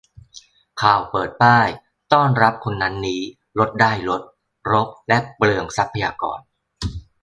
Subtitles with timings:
[0.81, 1.67] ข่าวเปิดป้าย
[2.13, 3.21] ต้อนรับคนนั้นนี้
[3.59, 4.21] ลดได้ลด
[4.71, 6.39] รกและเปลืองทรัพยากร